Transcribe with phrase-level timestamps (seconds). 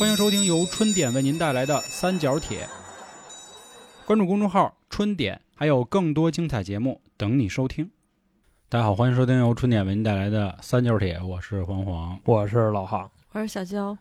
[0.00, 2.60] 欢迎收听由春点为您带来的《三角铁》，
[4.06, 7.90] 关注公众号“春点”，还有更多精彩节目等你收听。
[8.70, 12.18] 大家好，欢迎收听由春点为您带来的《三角铁》，我是黄黄。
[12.24, 13.94] 我是老航，我是小娇，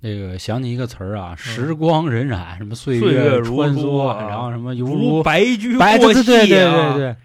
[0.00, 7.16] 那个想起一个词儿啊，时光荏苒，什么岁岁月如穿梭，啊然后什么犹如白驹白过隙对对对啊对对，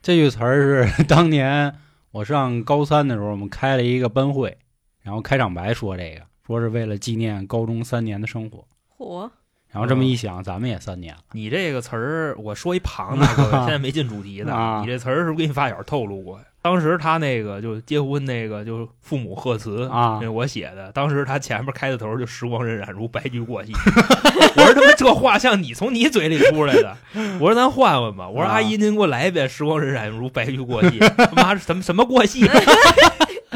[0.00, 1.74] 这句词儿是 当年
[2.12, 4.56] 我上高三的时候，我们开了一个班会，
[5.02, 8.64] 然后开场白说这个，说是为了纪念高中三年的生活。
[8.98, 9.28] 嚯，
[9.70, 11.20] 然后这么一想，咱们也三年了。
[11.32, 14.54] 你这个词儿，我说一旁的，各位 现在没进主题呢。
[14.54, 16.44] 啊你这词儿是不是给你发小透露过呀？
[16.62, 20.90] 当时他那个就结婚那个，就父母贺词啊那我写的。
[20.90, 23.72] 当时他前面开的头就“时光荏苒如白驹过隙
[24.56, 26.96] ”，我说他妈这话像你从你嘴里出来的。
[27.38, 32.44] 我说咱换换吧，我说啊阿姨您给我来一遍“时光荏苒如白驹过隙”， 他妈什么什么过隙，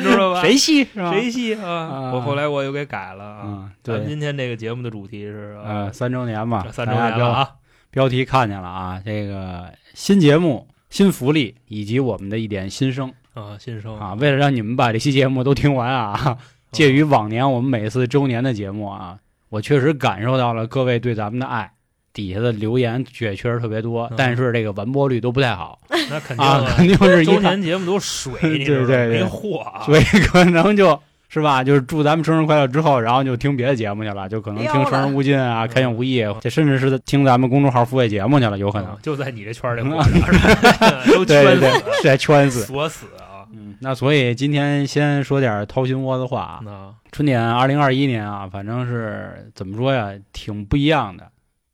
[0.00, 0.40] 你知道吧？
[0.42, 1.12] 谁戏是吧？
[1.12, 1.68] 谁戏啊？
[1.70, 3.42] 啊我后来我又给改了啊。
[3.44, 7.50] 嗯，对，咱们今天这个节目的主题是呃，三周年嘛，三周年了啊，
[7.90, 16.38] 标题看见了啊，这个新节目、新福利以及我们的一点心声啊，新生啊，为了让你们把这期节目都听完啊，
[16.72, 21.72] 介于往年我们每次周年的节目啊，我确实感受到了各位对咱们的爱。
[22.12, 25.78] 底下的留言也确实特别多，嗯但是这个完播率都不太好
[26.10, 28.32] 那肯定啊， 肯定是一周看年节目都是水，
[28.64, 29.82] 对对对没货啊。
[29.84, 38.98] 所以可能就是吧，就是祝咱们生日快乐之后，然后就听别的节目去了，就可能听《生人勿近》啊，嗯《开卷无益》，这甚至是听咱们公众号付费节目去了，有可能嗯。
[39.02, 42.60] 就在你这圈里 混着，是吧都对对对圈死，是在圈死。
[42.64, 43.46] 锁死啊。
[43.52, 46.60] 嗯，那所以今天先说点掏心窝子话啊。
[46.64, 51.28] 那春点二零二一年啊，反正是怎么说呀，挺不一样的，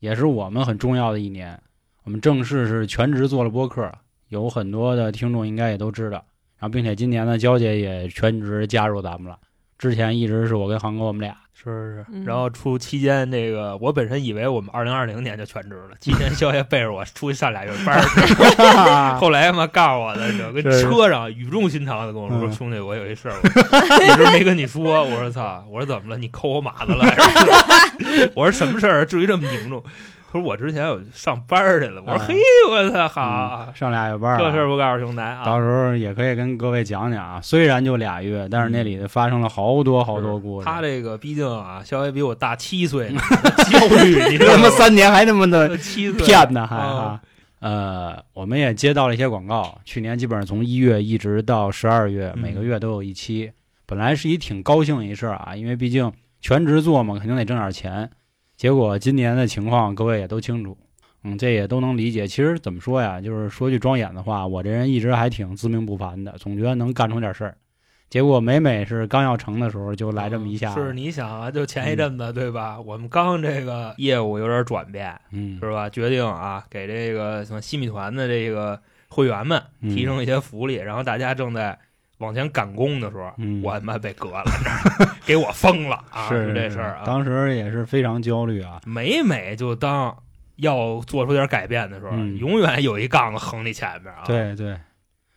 [0.07, 1.61] 也是我们很重要的一年。
[2.05, 3.93] 我们正式是全职做了播客，
[4.29, 6.25] 有很多的听众应该也都知道。
[6.59, 9.37] 然后，并且今年呢，娇姐也全职加入咱们了。
[9.77, 26.19] 之前一直是我跟航哥我们俩，是是嗯是，然后出期间那个，我本身以为我们二零二零年就全职了，期间肖爷背着我出去上俩月班儿， 后来他妈告诉我的，就跟车上语重心长的跟我说：“嗯兄弟，我有一事儿，我一直没跟你说。”我说：“操！”我说：“怎么了？
[26.19, 29.05] 你扣我马子了？”还是我说：“什么事儿？
[29.07, 29.83] 至于这么凝重？”
[30.37, 32.35] 他说：“我之前有上班儿去了。”我说：“啊嘿，
[32.71, 37.41] 我操，好嗯，上俩月班这事儿不告诉兄弟啊。”到时候也可以跟各位讲讲啊。
[37.43, 40.67] 虽然就俩月，但是那里发生了好多好多故事。
[40.67, 43.21] 他这个毕竟啊，稍微比我大七岁呢，
[43.71, 44.57] 焦虑，你他？
[44.59, 47.21] 妈三年还那么的七岁骗呢，还。
[47.61, 53.51] 呃，我们也接到了一些广告，去年基本上从一月一直到十二月，嗯每个月都有一期。
[53.87, 58.09] 本来是一挺高兴一事儿啊，因为毕竟全职做嘛，肯定得挣点钱。
[58.57, 60.77] 结果今年的情况，各位也都清楚，
[61.25, 62.27] 嗯，这也都能理解。
[62.27, 67.57] 其实怎么说呀，就是说句庄严的话，我这人一直还挺自命不凡的，总觉得能干出点事儿。
[68.09, 72.81] 结果每每是刚要成的时候，就来这么一下子，是你想啊，就前一阵子、对吧？
[72.81, 75.91] 我们刚这个业务有点转变，嗯，是吧？
[75.91, 81.77] 决定啊，给这个什么西米团的这个会员们嗯提升一些福利，然后大家正在
[82.19, 84.45] 往前赶工的时候，嗯我他妈被割了，
[85.27, 86.29] 给我封了啊！
[86.29, 88.81] 是这事儿啊，当时也是非常焦虑啊。
[88.87, 90.17] 每每就当
[90.57, 94.77] 要做出点改变的时候，嗯永远有一杠子横你前面啊。，对对，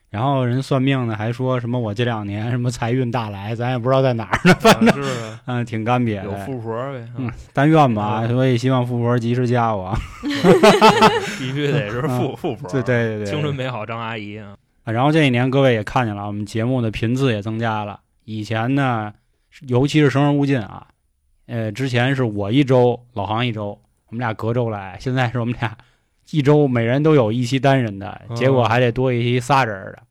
[0.10, 6.46] 然后人算命的还说什么我这两年什么财运大来，咱也不知道在哪儿呢，反正是啊嗯挺干瘪有的。
[6.46, 7.06] 富婆呗，
[7.52, 9.94] 但愿吧，嗯所以希望富婆及时加我。
[11.38, 14.56] 必须得是富富婆，嗯对对对对，青春美好张阿姨啊，啊
[14.92, 18.00] 然后这一年各位也看见了，我们节目的频次也增加了。
[18.26, 19.14] 以前呢，
[19.68, 20.88] 尤其是生人勿近啊，
[21.48, 24.98] 呃，之前是我一周，老航一周，我们俩隔周来。
[25.00, 25.78] 现在是我们俩
[26.32, 30.04] 一周每人都有一期单人的，哦结果还得多一期仨人的，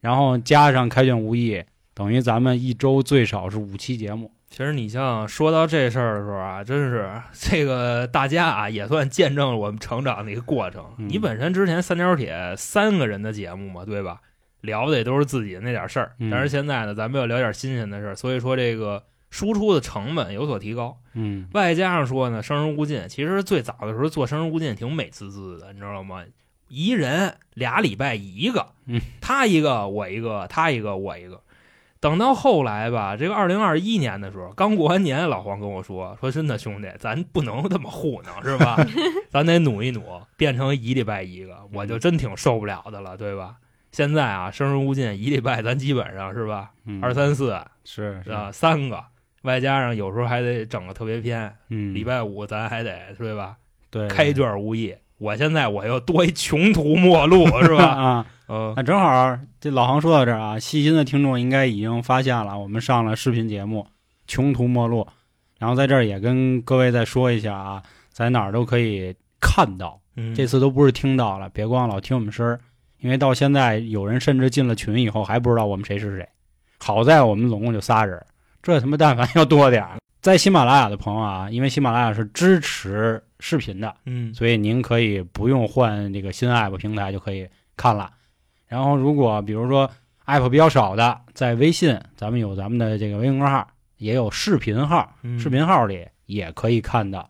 [0.00, 1.62] 然后加上开卷无益，
[1.94, 4.30] 等于咱们一周最少是五期节目。
[4.52, 10.84] 其实你像说到这事儿的时候啊，真是 这个大家啊也算见证了我们成长的一个过程。
[10.98, 14.20] 嗯你本身之前三角铁三个人的节目嘛，对吧？
[14.60, 20.98] 聊的也都是自己的那点事儿，嗯但是现在呢，咱们要聊点新鲜的事儿，所以说这个输出的成本有所提高。
[21.14, 26.22] 嗯外加上说呢，生人勿近，其实最早的时候做生人勿近挺美滋滋的，你知道吗？
[26.68, 31.40] 一人俩礼拜一个，嗯，他一个我一个，他一个我一个。
[32.02, 38.76] 等到后来吧，这个二零二一年的时候，刚过完年，老黄跟我说：“说真的，兄弟，咱不能这么糊弄，是吧？
[39.30, 40.02] 咱得努一努，
[40.36, 43.54] 变成一礼拜一个，我就真挺受不了的了，对吧？
[43.92, 49.04] 现在啊，生人勿近，一礼拜咱基本上是吧，嗯，二三四是是啊，三个，
[49.42, 53.56] 外加上有时候还得整个特别篇，嗯，礼拜五咱还得对吧？
[53.90, 54.92] 对开卷无益。
[55.22, 57.84] 我现在我又多一穷途末路，是吧？
[57.94, 63.86] 啊，嗯，那正好，这老航说到这儿啊，细心的听众应该已经发现了，我们上了视频节目
[64.26, 65.02] 《穷途末路》，
[65.60, 67.80] 然后在这儿也跟各位再说一下啊，
[68.10, 72.58] 在哪儿都可以看到，嗯，这次都不是听到了，别光老听我们声儿，
[72.98, 76.28] 因为到现在有人甚至进了群以后还不知道我们谁是谁。
[76.80, 78.20] 好在我们总共就仨人，
[78.60, 88.08] 这他妈但凡要多点儿，在喜马拉雅的朋友啊，因为喜马拉雅是支持视频的，嗯所以您可以不用换这个新 app 平台就可以看了。
[88.68, 89.90] 然后如果比如说
[90.24, 93.66] app 比较少的，在微信咱们有咱们的这个微信公众号，
[93.96, 97.28] 也有视频号，嗯视频号里也可以看到。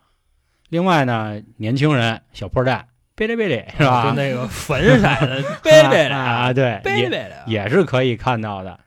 [0.68, 2.86] 另外呢，年轻人小破站，
[3.16, 4.10] 哔哩哔哩是吧？
[4.10, 8.78] 就那个粉色的贝贝的啊，对，也贝贝的，也是可以看到的。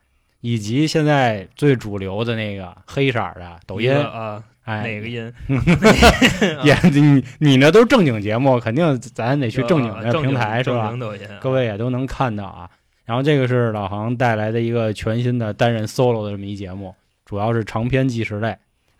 [0.45, 5.33] 以及现在最主流的那个黑色的抖音啊，哎，哪个音？
[6.63, 10.95] 也你你那都是正经节目，肯定咱得去正经的平台是吧？
[11.42, 12.69] 各位也都能看到啊。
[13.06, 16.94] 然后这个是老航带来的一个全新的单人 solo 的这么一节目，
[17.25, 18.50] 主要是长篇纪实类。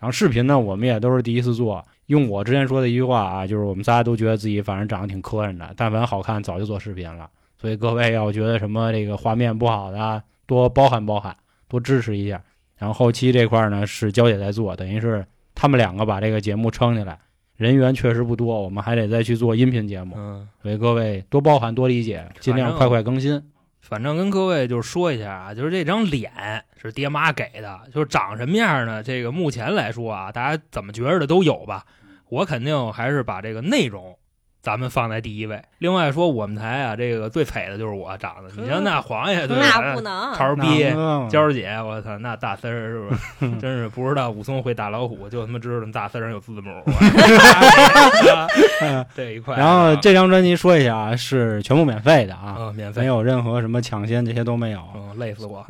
[0.00, 1.84] 后视频呢，我们也都是第一次做。
[2.06, 7.30] 用我之前说的一句话啊，就是我们仨都觉得自己反正长得挺磕碜的，但凡好看早就做视频了。
[7.60, 11.36] 所以各位要觉得什么这个画面不好的啊，多包涵包涵，
[11.68, 12.42] 多支持一下。
[12.76, 17.18] 然后后期这块呢是娇姐在做，等于是他们两个把这个节目撑起来。
[17.56, 20.14] 人员确实不多，我们还得再去做音频节目。
[20.18, 23.42] 嗯，所以各位多包涵多理解，尽量快快更新。
[23.80, 26.30] 反正跟各位就是说一下啊，就是这张脸
[26.76, 29.02] 是爹妈给的，就是长什么样呢？
[29.02, 31.86] 这个目前来说啊，大家怎么觉着的都有吧。
[32.28, 34.18] 我肯定还是把这个内容
[34.66, 35.62] 咱们放在第一位。
[35.78, 39.62] 另外说，我们台啊，这个最惨的就是我长得，你像那黄爷对吧？
[39.80, 43.14] 那不能，桃逼那娇儿姐，我操，那大丝儿是不
[43.46, 43.52] 是？
[43.62, 46.82] 真是不知道武松会打老虎，就他妈知道大丝儿上有字母。
[49.14, 49.56] 这一块。
[49.56, 55.64] 然后这张专辑说一下啊，是全部免费的啊，啊，免费没有任何什么抢先，这些都没有，嗯，累死我。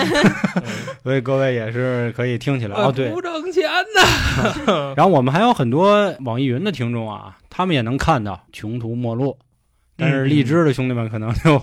[1.02, 2.76] 所以各位也是可以听起来。
[2.76, 4.92] 哦，对，不挣钱呢。
[4.94, 9.32] 然后我们还有很多网易云的听众啊，他们也能看到《穷途末路》，
[9.96, 11.60] 但是荔枝的兄弟们可能就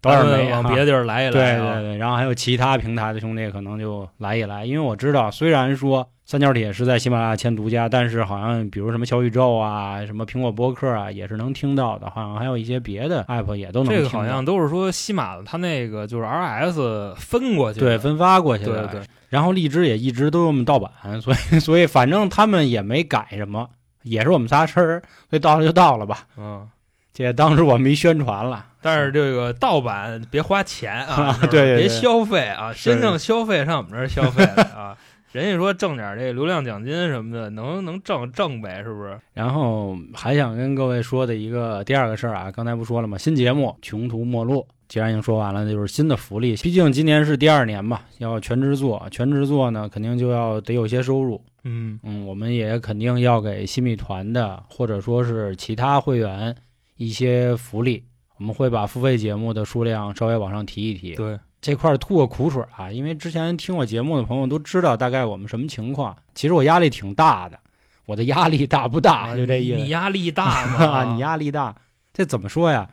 [0.00, 1.74] 倒是没啊往别的地儿来一来啊。
[1.74, 13.96] 对对，然后还有其他平台的兄弟可能就来一来，因为我知道，虽然说三角铁是在喜马拉雅签独家，但是好像比如什么小宇宙啊、什么苹果播客啊，也是能听到的，好像还有一些别的 app 也都能听到。
[13.96, 19.06] 这个好像都是说西马它那个就是 RS 分过去，对分发过去的，对对。
[19.28, 23.68] 然后荔枝也一直都用盗版，所以所以反正他们也没改什么，
[24.08, 26.68] 也是我们仨吃儿，所以到了就到了吧，嗯。
[27.12, 28.64] 这当时我们一宣传了。
[28.80, 34.96] 但是这个盗版别花钱啊， 对对对别消费啊，真正消费上我们这儿消费的啊。
[35.32, 39.18] 人家说挣点这流量奖金什么的，能能挣挣呗，是不是？
[39.34, 43.18] 然后还想跟各位说的一个第二个事儿啊，刚才不说了吗？
[43.18, 46.54] 新节目《穷途末路》，既然已经说完了，那就是新的福利。
[46.56, 51.42] 毕竟今年是第二年嘛，要全职做，全职做呢，肯定就要得有些收入。
[51.68, 56.56] 嗯嗯，我们也肯定要给新米团的或者说是其他会员
[56.96, 58.04] 一些福利。
[58.38, 61.14] 我们会把付费节目的数量稍微往上提一提。
[61.16, 66.16] 对，这块儿吐个苦水啊，因为之前听我节目的朋友都知道大概我们什么情况。
[66.34, 67.58] 其实我压力挺大的，
[68.06, 69.34] 我的压力大不大？
[69.36, 69.76] 就这意思。
[69.76, 71.04] 你压力大啊，吗？
[71.12, 71.74] 你压力大，
[72.12, 72.88] 这怎么说呀？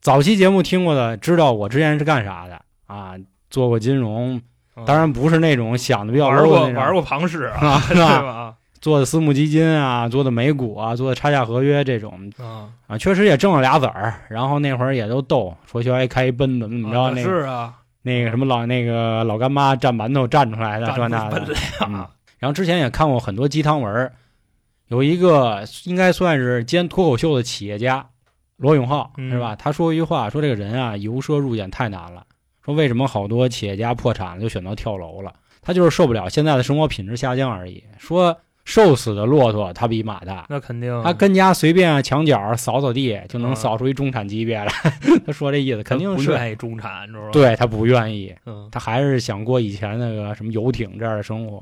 [0.00, 3.16] 早期节目听过的知道我之前是干啥的啊，
[3.50, 4.42] 做过金融，嗯
[4.86, 8.54] 当然不是那种想的比较玩 low 过的那种玩过庞氏啊，啊， 是是吧？
[8.80, 14.12] 做的私募基金啊，做的美股啊，做的差价合约这种啊，啊，确实也挣了俩子儿。
[14.28, 21.54] 然后那会儿也都逗，说学校开一奔怎么怎么着，啊那个是啊，那个什么老那个老干妈蘸馒头蘸出来的，干这那的。
[21.86, 22.06] 嗯
[22.38, 24.12] 然后之前也看过很多鸡汤文，
[24.88, 28.04] 有一个应该算是兼脱口秀的企业家
[28.58, 29.56] 罗永浩嗯是吧？
[29.56, 32.22] 他说一句话，说这个人啊，由奢入俭太难了。
[32.64, 35.32] 说为什么好多企业家破产了就选择跳楼了？
[35.60, 37.82] 他就是受不了现在的生活品质下降而已。
[37.98, 44.72] 说瘦死的骆驼它比马大，那肯定，他跟家随便墙角扫扫地就能嗯扫出一中产级别来。
[45.26, 51.58] 他说这意思肯定不是愿意中产，知道吧？，对他不愿意，嗯他还是想过以前那个什么游艇这样的生活。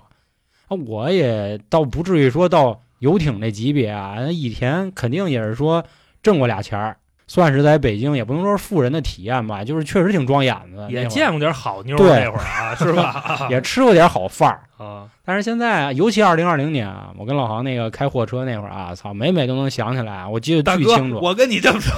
[0.68, 5.85] 啊，我也倒不至于说到游艇那级别啊，那一天肯定也是说
[6.23, 13.47] 挣过俩钱儿，算是在北京也不能说是富人的体验吧，就是确实挺装眼子，也见过点好妞儿那会儿啊，是吧？
[13.50, 14.61] 也吃过点好饭儿。
[14.85, 21.21] 啊，但是现在啊，尤其二零二零年啊，我跟老航那个开货车那会儿啊，操，每每都能想起来，我记得巨清，楚。
[21.23, 21.95] 我跟你这么说，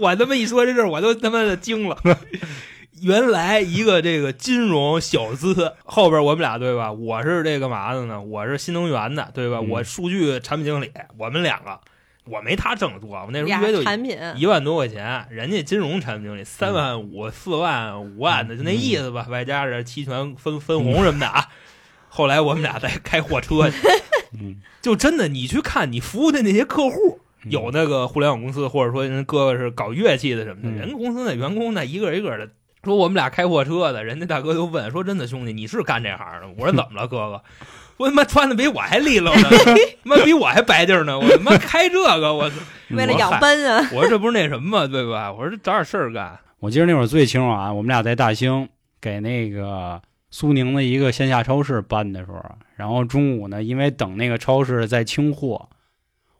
[0.00, 1.96] 我他妈一说这事儿，我都他妈的惊了。
[3.02, 6.92] 原来一个这个金融小资后边我们俩对吧？
[6.92, 8.20] 我是这个嘛的呢？
[8.20, 9.56] 我是新能源的对吧？
[9.62, 11.80] 嗯我数据产品经理，我们两个
[12.30, 21.48] 我没他挣得多，我那时候俩约就产品，一万多块钱，人家金融产品经理三万五、四万、五万的，就那意思吧，外加这期权分分红什么的啊。
[22.08, 23.70] 后来我们俩在开货车
[24.80, 32.48] 就真的你去看你服务的那些客户，嗯有那个互联网公司，或者说人哥哥是搞乐器的什么的，嗯人公司那员工那一个一个的。
[32.82, 37.42] 说我们俩开货车的，人家大哥就问说：“真的兄弟，你是干这行的？”我说： “怎么了，哥哥？
[38.00, 41.18] 我他妈穿的比我还利落呢， 他妈比我还白净呢！
[41.18, 42.50] 我他妈开这个，我
[42.96, 44.86] 为了养奔啊，我说这不是那什么吗？
[44.86, 45.30] 对吧？
[45.30, 46.38] 我说找点事儿干。
[46.60, 48.66] 我记得那会儿最清楚啊，我们俩在大兴
[49.02, 52.42] 给那个苏宁的一个线下超市搬的时候，
[52.74, 55.68] 然后中午呢，因为等那个超市在清货，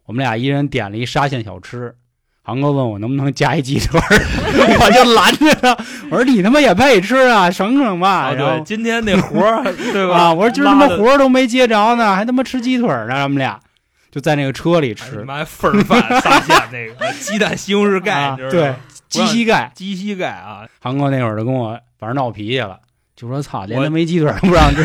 [0.06, 1.94] 我们俩一人点了一沙县小吃。
[2.42, 4.06] 航哥问我能不能加一鸡腿儿，
[4.80, 5.76] 我就拦着他，
[6.10, 8.10] 我说你他妈也配吃啊，省省吧。
[8.10, 10.16] 啊，然后对，今天那活儿， 对吧？
[10.16, 13.60] 啊，我说今儿他妈活儿都没接着呢，还他妈吃鸡腿儿呢，咱们俩
[14.10, 15.24] 就在那个车里哎吃他。
[15.24, 18.34] 妈份儿饭撒馅那个鸡蛋西红柿盖？
[18.50, 18.74] 对，
[19.08, 19.70] 鸡膝盖。
[19.74, 22.78] 鸡膝盖啊，航哥那会儿就跟我反正闹脾气了，
[23.14, 24.82] 就说操，连他妈鸡腿都不让吃，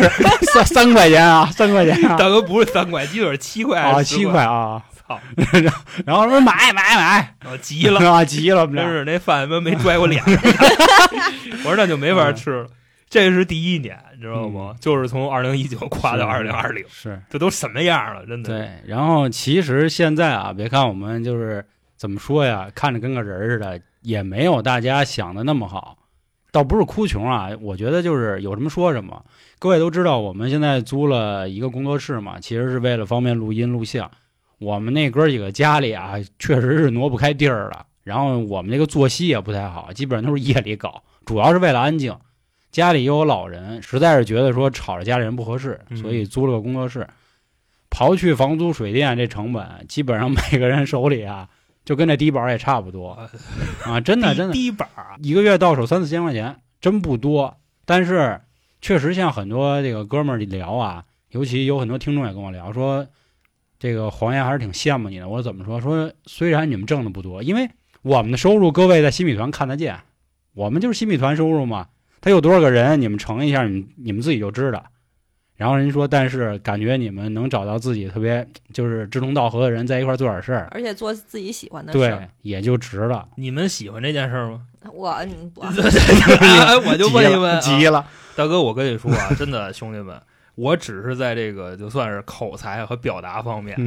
[0.54, 5.20] 三三块钱啊，三块钱啊，大哥不是三块鸡腿，七块啊还是10七块，啊，操！
[6.06, 10.34] 然后说买买买，我急了，啊急了，真是那饭他妈没拽过脸上，
[11.64, 12.68] 我说那就没法吃了。
[13.08, 14.72] 这是第一年，你知道吗？
[14.74, 18.26] 嗯就是从二零一九跨到二零二零，是这都什么样了？
[18.26, 18.50] 真的。
[18.50, 18.70] 对。
[18.86, 21.64] 然后其实现在啊，别看我们就是
[21.96, 25.98] 怎么说呀，看着跟个人似的，也没有大家想的那么好。
[26.52, 29.24] 倒不是哭穷啊，我觉得就是有什么说什么。
[29.60, 34.10] 各位都知道，我们现在租了一个工作室嘛，其实是为了方便录音录像。
[34.60, 37.86] 我们那哥几个家里啊，确实是挪不开地儿了。
[38.04, 42.16] 然后我们这个作息也不太好，基本上都是夜里搞，主要是为了安静。
[42.72, 47.08] 家里又有老人，实在是觉得说吵着家里人不合适，嗯所以租了个工作室。
[47.90, 51.48] 刨去房租、水电这成本，基本上每个人手里啊，
[51.86, 53.18] 就跟这低保也差不多
[53.86, 54.02] 啊！
[54.02, 54.86] 真的，低真的，低保
[55.22, 57.56] 一个月到手三四千块钱，真不多。
[57.86, 58.42] 但是
[58.82, 63.08] 确实像很多这个哥们儿聊啊，尤其有很多听众也跟我聊说，
[63.86, 65.30] 这个黄爷还是挺羡慕你的。
[65.30, 65.80] 我怎么说？
[65.80, 67.70] 说虽然你们挣的不多，因为
[68.01, 70.00] 我们的收入各位在新米团看得见，
[70.56, 71.89] 我们就是新米团收入嘛。
[72.20, 74.84] 他有多少个人，你们乘一下，你们你们自己就知道。
[75.56, 83.30] 然后人家说，但是感觉你们能找到自己特别就是志同道合的人在一块做点事儿，而且做自己喜欢的事对。，也就值了。
[83.36, 84.62] 你们喜欢这件事儿吗？
[84.92, 85.63] 我嗯我
[86.42, 88.04] 哎 我就问一问啊，急了，
[88.36, 90.20] 大哥，我跟你说啊，真的兄弟们，
[90.56, 93.78] 我只是在这个就算是口才和表达方面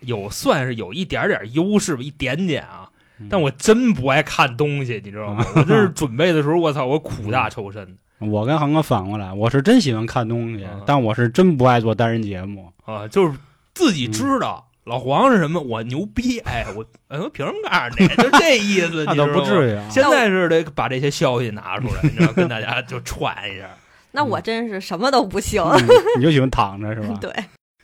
[0.00, 2.88] 有算是有一点点优势吧，一点点啊。
[3.30, 5.44] 但我真不爱看东西，你知道吗？
[5.54, 12.72] 我这是准备的时候，我操，我苦大仇深我跟航哥反过来，我是真喜欢看东西，啊但我是真不爱做单人节目。
[12.84, 13.38] 啊，就是
[13.72, 18.08] 自己知道、老黄是什么，我牛逼，哎，我哎我凭什么告诉你？
[18.22, 19.88] 就这意思，那倒不至于啊。
[19.88, 23.70] 现在是得把这些消息拿出来，你知道，跟大家就串一下。
[24.14, 25.62] 那我真是什么都不行。
[25.62, 27.18] 嗯 你就喜欢躺着是吧？
[27.20, 27.30] 对，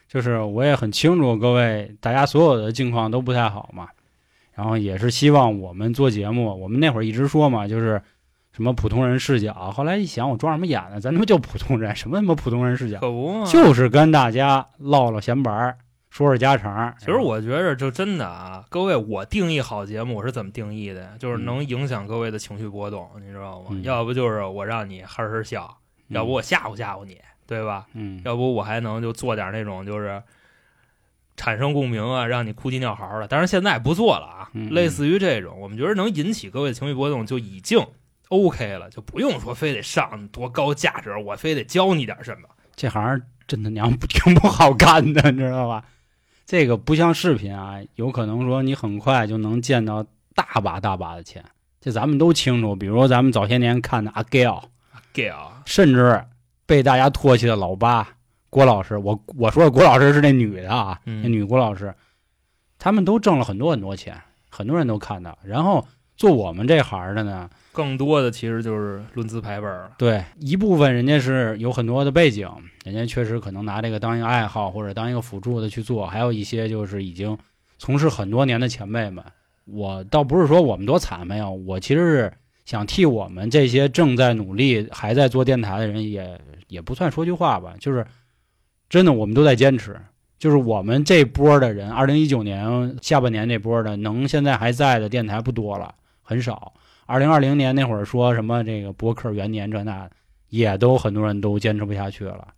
[0.08, 3.88] 就是我也很清楚各位大家所有的境况都不太好嘛，
[4.54, 8.00] 然后也是希望我们做节目，我们那会儿一直说嘛，就是
[8.52, 9.52] 什么普通人视角。
[9.72, 11.00] 后来一想，我装什么眼呢？
[11.00, 15.76] 咱他妈就普通人，什么他妈普通人视角，可不嘛，就是跟大家唠唠闲白儿，
[16.10, 16.94] 说说家常。
[16.98, 21.10] 其实我觉着，就真的啊，各位，我定义好节目，我是怎么定义的？
[21.18, 23.66] 就是能影响各位的情绪波动，你知道吗？
[23.70, 25.76] 嗯要不就是我让你哈哈笑，
[26.10, 27.86] 要不我吓唬吓唬你，对吧？
[27.94, 30.22] 嗯，要不我还能就做点那种就是
[31.36, 33.26] 产生共鸣啊，让你哭鸡尿嚎的。
[33.26, 37.84] 但是现在不做了啊，嗯类似于这种，我们觉得能引起各位的情绪波动就已经
[38.28, 42.48] OK 了，就不用说非得上多高价值，我非得教你点什么。
[42.76, 45.84] 这行真他娘不 挺不好干的，你知道吧？
[46.46, 51.44] 这个不像视频啊，有可能说你很快就能见到大把大把的钱，
[51.80, 52.74] 这咱们都清楚。
[52.74, 54.44] 比如说咱们早些年看的阿给
[55.28, 56.24] 啊，甚至
[56.66, 58.08] 被大家唾弃的老八
[58.48, 61.94] 郭老师，我我说的郭老师是那女的啊，嗯那女郭老师，
[62.78, 65.38] 他们都挣了很多很多钱，很多人都看到。
[65.44, 65.86] 然后
[66.16, 69.92] 做我们这行的呢，更多的其实就是论资排辈儿了。
[69.98, 72.48] 对，一部分人家是有很多的背景，
[72.84, 77.36] 人家确实可能拿这个当一个爱好或者当一个辅助的去做，还有一些就是已经
[77.78, 79.24] 从事很多年的前辈们。
[79.66, 82.32] 我倒不是说我们多惨没有，我其实是
[82.64, 88.06] 想替我们这些正在努力还在做电台的人也也不算说句话吧，就是
[88.88, 90.00] 真的我们都在坚持。
[90.38, 96.72] 就是我们这波的人，二零一九年下半年这波的，能现在还在的电台不多了，很少。
[97.04, 100.08] 二零二零年那会儿说什么这个播客元年这那，
[100.48, 102.48] 也都很多人都坚持不下去了。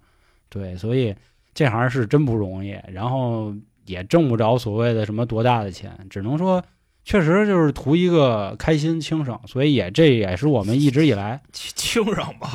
[0.48, 1.12] 对，所以
[1.54, 3.52] 这行是真不容易，然后
[3.84, 6.62] 也挣不着所谓的什么多大的钱，只能说
[7.04, 12.48] 确实就是图一个开心轻省，所以也这也是我们一直以来 轻轻上吧，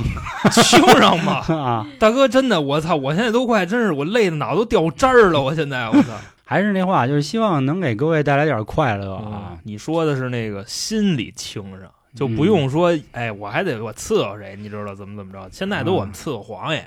[0.52, 6.14] 轻省吧 啊，大哥，真的，我操，我现在都快，真是我累的脑子都掉渣儿了，我现在，我操
[6.46, 9.32] 还是那话，就是希望能给各位带来点快乐啊。
[9.32, 9.58] 啊！
[9.64, 15.48] 你说的是那个心里轻上，就不用说，哎，我还得我伺候谁，你知道怎么怎么着？
[15.52, 16.84] 现在都我们伺候皇爷，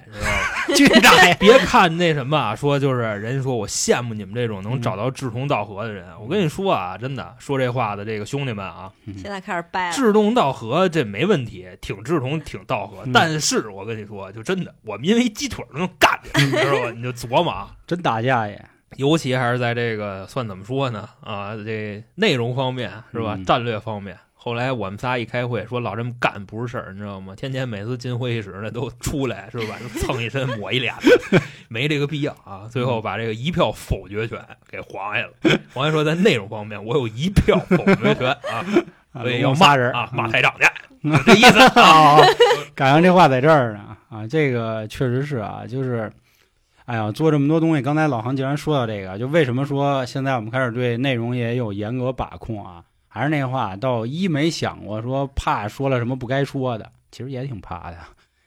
[0.75, 1.35] 知道吧？
[1.39, 6.07] 别看那什么啊，说就是人家说我羡慕你们这种能找到志同道合的人。
[6.21, 9.91] 我跟你说啊，真的说这话的这个兄弟们啊，现在开始掰。
[9.93, 13.03] 志同道合这没问题，挺志同挺道合。
[13.05, 16.91] 嗯但是我跟你说，就真的，我们因为鸡腿能干，你知道吧？
[16.97, 17.71] 你就琢磨啊。
[17.87, 18.65] 真打架也，
[18.97, 21.09] 尤其还是在这个算怎么说呢？
[21.23, 23.35] 啊，这内容方面是吧？
[23.37, 24.17] 嗯战略方面。
[24.43, 27.35] 后来我们仨一开会，说老这么干不是事儿，你知道吗？
[27.37, 29.77] 天天每次进会议室那都出来是吧？
[30.01, 30.95] 蹭一身抹一脸
[31.31, 32.67] 的，没这个必要啊！
[32.71, 35.31] 最后把这个一票否决权给黄爷了。
[35.75, 38.65] 黄爷说，在内容方面我有一票否决权啊，
[39.13, 40.67] 啊所以要骂人啊，骂台长去，
[41.27, 41.83] 这意思啊。
[41.83, 42.19] 啊，
[42.75, 46.11] 赶上这话在这儿呢啊，这个确实是啊，就是，
[46.87, 52.83] 哎呀，做这么多东西，刚才老航既然说到这个，就为什么说现在我们开始对内容也有严格把控啊？
[53.13, 57.99] 还是那话，倒一没想过说怕说了什么不该说的，其实也挺怕的，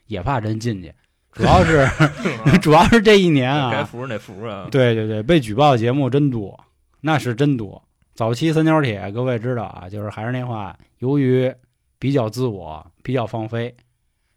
[0.08, 0.94] 也怕真进去，
[1.34, 1.86] 主要是
[2.62, 4.70] 主要是这一年啊，该服那服啊。
[4.72, 6.58] 对对对，被举报的节目真多，
[7.02, 7.84] 那是真多。
[8.16, 11.54] 早期三角铁，各位知道啊，就是还是那话，由于
[12.00, 13.76] 比较自我，比较放飞，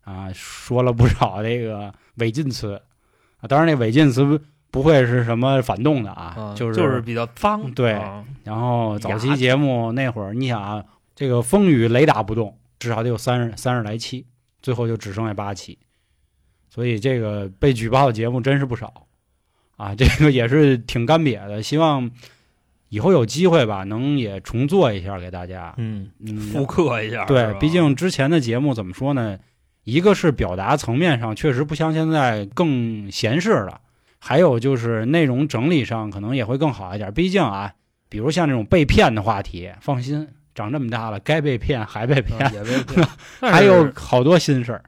[0.02, 2.82] 啊，说了不少这个违禁词
[3.38, 3.46] 啊。
[3.46, 4.40] 当然，那违禁词
[4.76, 14.26] 不不会是什么反动的啊，啊，就是就是比较脏，对啊然后早期节目那会儿，你想啊，这个风雨雷打不动，至少得有三十三十来期，
[14.60, 15.78] 最后就只剩下八期，
[16.68, 19.06] 所以这个被举报的节目真是不少
[19.78, 21.62] 啊， 这个也是挺干瘪的。
[21.62, 22.10] 希望
[22.90, 25.72] 以后有机会吧，能也重做一下给大家。
[25.78, 29.38] 嗯，嗯，复刻一下，对毕竟之前的节目怎么说呢？
[29.84, 33.80] 一个是表达层面上确实不像现在更闲适了，
[34.26, 37.14] 还有就是内容整理上可能也会更好一点。
[37.14, 37.72] 毕竟啊，
[38.08, 43.08] 比如像这种被骗的话题，放心，长这么大了，该被骗还被骗，嗯也被骗
[43.40, 44.82] 还有好多心事儿。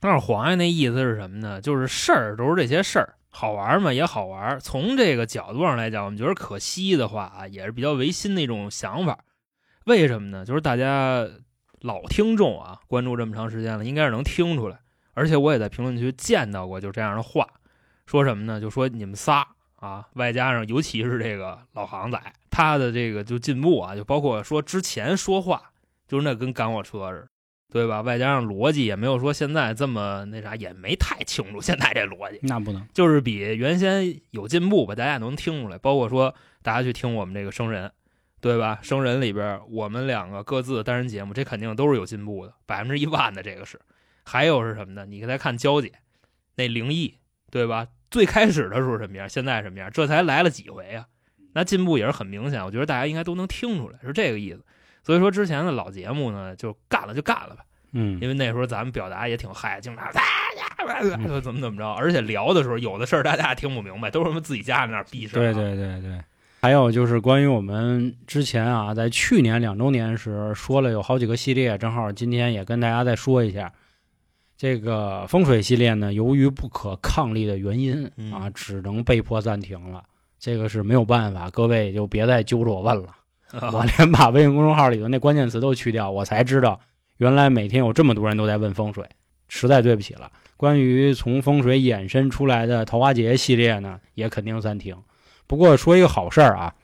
[0.00, 1.62] 但是黄爷那意思是什么呢？
[1.62, 4.60] 就是事儿都是这些事儿，好玩嘛也好玩。
[4.60, 9.18] 从这个角度上来讲，我们觉得可惜的话啊，也是比较违心的一种想法。
[9.86, 10.44] 为什么呢？
[10.44, 11.26] 就是大家
[11.80, 14.80] 老听众啊，关注这么长时间了，应该是能听出来。
[15.14, 17.46] 而且我也在评论区见到过就这样的话，
[18.06, 18.60] 说什么呢？
[18.60, 25.70] 就说你们仨啊，外加上尤其是这个老航仔，他的这个就进步啊，就包括说之前说话，
[26.06, 27.28] 就是那跟赶火车似的。
[27.72, 28.02] 对吧？
[28.02, 35.76] 外加上逻辑也没有说现在这么那啥，也没太清楚现在这逻辑，那不能，就是比原先有进步吧，大家也能听出来。
[35.76, 37.90] 包括说大家去听我们这个生人，
[38.40, 38.78] 对吧？
[38.80, 43.80] 生人里边我们两个各自的单人节目，这肯定都是有进步的，百分之一万的这个是。
[44.22, 45.04] 还有是什么呢？
[45.04, 45.94] 你再看娇姐
[46.54, 47.16] 那灵异，
[47.54, 47.86] 对吧？
[48.10, 51.06] 最开始的时候什么样，现在什么样，这才来了几回啊？
[51.52, 54.64] 那进步也是很明显，我觉得大家应该都能听出来，是这个意思。
[55.04, 57.62] 所以说之前的老节目呢，就干了就干了吧。
[57.92, 60.10] 嗯因为那时候咱们表达也挺嗨，经常
[61.28, 66.20] 就怎么怎么着，而且聊的时候有的事儿大家也听不明白，都是我们自己家里那儿逼事儿、对，对对对。
[66.60, 73.72] 还有就是关于我们之前啊，在去年两周年时说了有好几个系列，正好今天也跟大家再说一下。
[74.64, 80.02] 这个风水系列呢，由于不可抗力的原因嗯啊，只能被迫暂停了。
[80.38, 83.14] 这个是没有办法，各位就别再揪着我问了。
[83.74, 86.80] 我连把微信公众号里头那关键词都去掉，我才知道
[87.18, 89.06] 原来每天有这么多人都在问风水，
[89.48, 90.32] 实在对不起了。
[90.56, 94.96] 关于从风水衍生出来的桃花劫系列呢，也肯定暂停。
[95.46, 96.74] 不过说一个好事儿啊，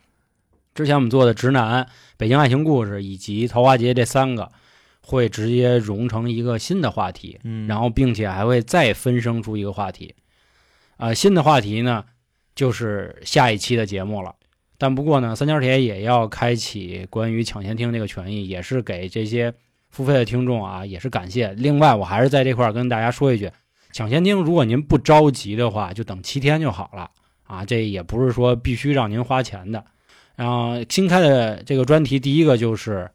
[0.75, 1.89] 之前我们做的直男、
[2.19, 4.53] 北京爱情故事以及桃花劫这三个，
[5.03, 10.15] 会直接融成一个新的话题，嗯，然后并且还会再分生出一个话题。
[10.97, 12.05] 啊、新的话题呢，
[12.55, 14.35] 就是下一期的节目了。
[14.77, 19.53] 但不过呢，三角铁也要开启关于抢先听这个权益，也是给这些
[19.91, 21.53] 付费的听众啊，也是感谢。
[21.53, 23.51] 另外，我还是在这块儿跟大家说一句，
[23.93, 27.11] 抢先听，如果您不着急的话，就等七天就好了
[27.45, 27.65] 啊。
[27.65, 29.85] 这也不是说必须让您花钱的。
[30.37, 33.11] 然后新开的这个专题，第一个就是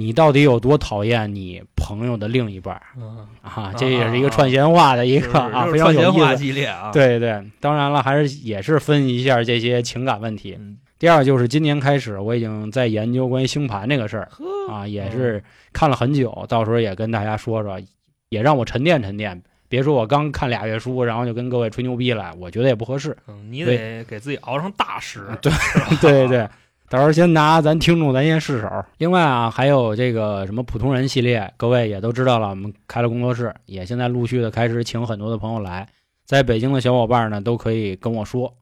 [0.00, 3.74] 你到底有多讨厌你朋友的另一半儿嗯啊？
[3.76, 6.42] 这也是一个串闲话的一个啊，非常有串闲话意思。
[6.44, 10.56] 系列啊，，对对，当然了，还是也是分析一下这些情感问题。
[10.56, 14.28] 嗯，第二就是今年开始，我已经在研究关于星盘这个事儿
[14.70, 17.80] 啊，也是看了很久，到时候也跟大家说说，
[18.28, 19.42] 也让我沉淀沉淀。
[19.68, 23.16] 别说我刚看俩月书，然后就跟各位吹牛逼了，我觉得也不合适。
[23.26, 25.52] 嗯，你得给自己熬成大师，对
[26.00, 26.48] 对对，
[26.90, 28.84] 到时候先拿咱听众咱先试手。
[28.96, 35.86] 另外啊，还有这个什么普通人系列，各位也都知道了，我们开了工作室，也现在陆续的开始请很多的朋友来，
[36.24, 38.54] 在北京的小伙伴呢都可以跟我说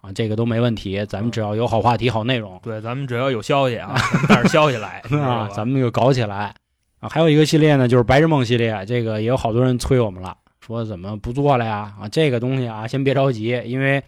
[0.00, 3.94] 啊，这个都没问题，咱们只要有好话题、好内容对，咱们只要有消息啊，
[4.28, 6.54] 带着消息来， 啊，咱们就搞起来
[7.00, 7.08] 啊。
[7.10, 11.92] 还有一个系列呢，就是白日梦系列，这个也有好多人催我们了，说怎么不做了呀？
[12.00, 14.02] 啊，这个东西啊，先别着急，因为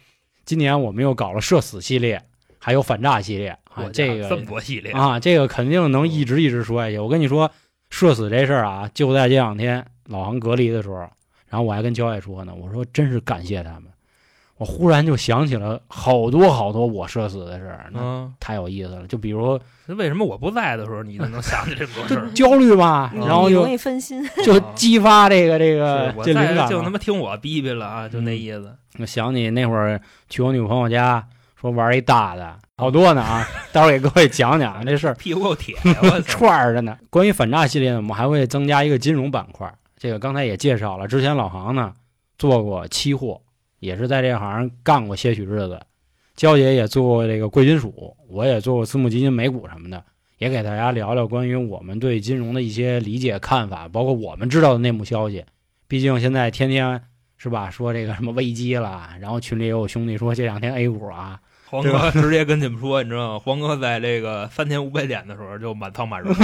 [0.47, 2.23] 今年我们又搞了社死系列，
[2.59, 6.99] 还有反诈系列啊我，这个系列，啊，这个肯定能一直一直说下去。
[6.99, 7.51] 我跟你说，
[7.91, 11.01] 社死这事儿啊，就在这两天老航隔离的时候，
[11.49, 13.85] 然后我还跟焦野说呢，我说真是感谢他们。
[14.59, 19.07] 我忽然就想起了好多好多我社死的事儿，那嗯，太有意思了。
[19.07, 22.31] 就比如为什么我不在的时候，你就能想起这么多 事儿？
[22.31, 24.27] 焦虑吧，然后就容易分心。
[24.43, 26.67] 就激发这个这个我在这灵感。
[26.71, 28.75] 就他妈听我逼逼了啊，就那意思。
[28.99, 31.23] 我想起那会儿去我女朋友家，
[31.67, 35.15] 说玩一大的，好多呢啊， 待会儿给各位讲讲这事儿。
[35.15, 35.75] 屁股够铁！
[36.25, 36.97] 串儿着呢。
[37.11, 39.73] 关于反诈系列呢，我们还会增加一个金融板块。
[39.99, 41.93] 这个刚才也介绍了，之前老航呢
[42.39, 43.41] 做过期货，
[43.81, 45.81] 也是在这行干过些许日子。
[46.37, 50.05] 娇姐也做过这个贵金属，我也做过私募基金、美股什么的，
[50.39, 55.45] 也给大家聊聊关于我们对金融的一些理解、看法，包括我们知道的内幕消息。
[55.89, 57.03] 毕竟现在天天
[57.39, 63.39] 是吧，说这个什么危机了，然后群里也有兄弟说这两天 A 股啊，黄哥直接跟你们说，你知道吗？
[63.45, 66.37] 黄哥在这个三千五百点的时候就满仓满容了，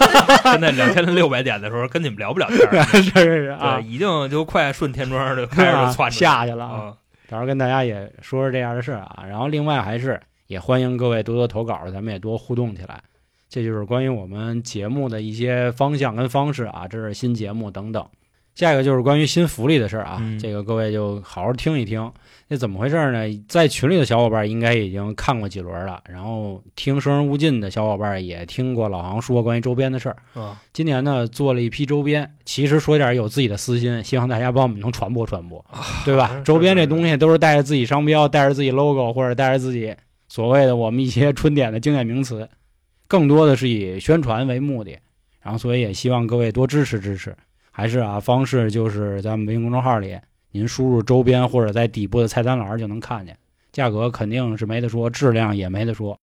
[0.52, 6.96] 现在两千六百点的时候跟你们聊不了天儿，是是是啊，，已经就快顺天庄就开始窜下去了。
[7.28, 13.02] 到时候跟大家也说说这样的事儿啊，然后另外还是也欢迎各位多多投稿，咱们也多互动起来。
[13.48, 18.06] 这就是关于我们节目的一些方向跟方式啊，这是新节目等等。
[18.54, 22.12] 下一个就是关于新福利的事儿啊，嗯这个各位就好好听一听。
[22.48, 23.44] 那怎么回事呢？
[23.48, 30.16] 在群里的小伙伴应该已经看过几轮了，然后听《生人勿近》的小伙伴也听过老航说关于周边的事儿。
[30.36, 35.64] 嗯，今年呢做了一批周边，其实说点有自己的私心，希望大家帮我们能传播传播，
[36.04, 36.40] 对吧？
[36.44, 39.92] 周边这东西都是带着自己商标、带着自己 logo 或者带着自己
[40.28, 42.48] 所谓的我们一些春点的经典名词，
[43.08, 44.96] 更多的是以宣传为目的。
[45.42, 47.34] 然后，所以也希望各位多支持支持。
[47.72, 50.16] 还是啊，方式就是在我们微信公众号里，
[50.50, 53.36] 您输入周边或者在底部的菜单栏就能看见，
[53.72, 56.18] 价格肯定是没得说，质量也没得说。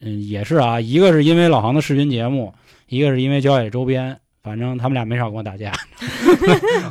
[0.00, 2.54] 嗯，也是啊，一个是因为老航的视频节目，
[2.88, 5.72] 一个是因为郊野周边，反正他们俩没少跟我打架，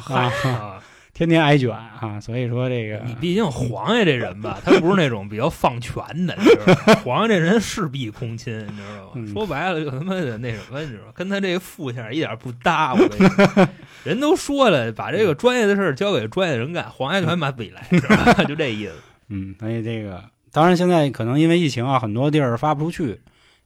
[0.01, 0.81] 嗨啊！
[1.13, 2.19] 天天挨卷啊。
[2.19, 6.95] 所以说这个你毕竟黄爷这人吧，他不是那种比较放权的，你知道吗？
[7.03, 9.11] 黄爷这人势必空亲，你知道吗？
[9.15, 11.11] 嗯说白了就他妈的那什么，你知道吗？
[11.13, 12.93] 跟他这个副相一点不搭。
[12.93, 13.67] 我跟你说，
[14.03, 18.43] 人都说了，把这个专业的事儿交给专业人干，黄爷全把自己来，是吧？
[18.45, 18.93] 就这意思。
[19.29, 23.21] 嗯，所以这个当然现在可能因为疫情啊，很多地儿发不出去，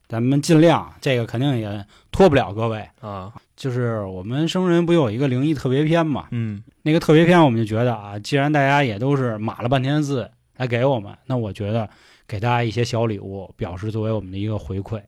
[0.08, 2.88] 咱们尽量这个肯定也拖不了各位。
[3.02, 6.28] 啊，就是我们生人不有一个灵异特别篇嘛？
[6.32, 11.90] 嗯，那个特别篇我们就觉得啊，既然大家也都是码了半天字来给我们，那我觉得
[12.28, 15.02] 给大家一些小礼物，表示作为我们的一个回馈。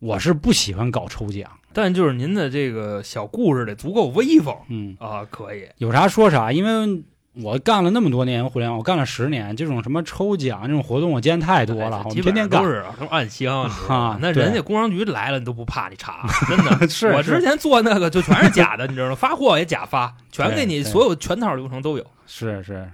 [0.00, 5.66] 我是不喜欢搞抽奖，但就是您的这个小故事得足够威风嗯，啊，可以。
[5.78, 7.04] 有啥说啥，因为
[7.42, 12.68] 我干了那么多年互联网，我干了十年，这种什么抽奖这种活动我见太多了，我天天干上都。
[12.68, 14.16] 是暗箱，啊？
[14.22, 16.88] 那人家工商局来了，你都不怕你查，真的。
[16.88, 19.14] 是 我之前做那个就全是假的，你知道吗？
[19.16, 22.06] 发货也假发， 全给你所有全套流程都有。
[22.26, 22.88] 是是，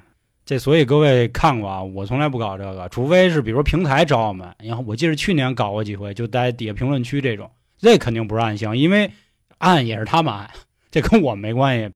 [0.46, 9.10] 这所以各位看过啊，我从来不搞这个，除非是比如平台找我们，然后我记得去年搞过几回，就在底下评论区这种，这肯定不是暗箱，因为
[9.58, 10.50] 暗也是他们暗，
[10.90, 11.90] 这跟我没关系，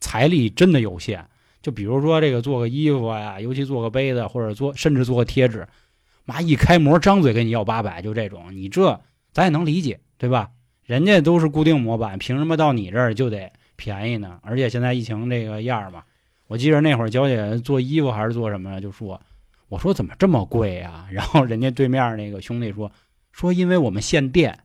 [0.00, 1.26] 财力真的有限。
[1.60, 5.66] 就比如说这个做个衣服呀，尤其做个杯子，或者做甚至做个贴纸，
[6.24, 9.00] 妈一开模张嘴跟你要八百，就这种，你这
[9.32, 10.50] 咱也能理解，对吧？
[10.84, 14.38] 人家都是固定模板，凭什么到你这儿就得便宜呢？
[14.42, 16.02] 而且现在疫情这个样儿嘛，
[16.46, 19.20] 我记着那会儿娇姐做衣服还是做什么，就说
[19.68, 22.90] 我说怎么这么贵呀、 然后人家对面那个兄弟说
[23.32, 24.58] 说因为我们限电，